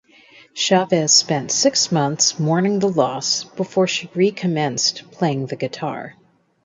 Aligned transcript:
Chavez 0.55 1.13
spent 1.13 1.51
six 1.51 1.91
months 1.91 2.39
mourning 2.39 2.79
the 2.79 2.89
loss 2.89 3.43
before 3.43 3.85
she 3.85 4.09
recommenced 4.15 5.11
playing 5.11 5.45
the 5.45 5.55
guitar. 5.55 6.15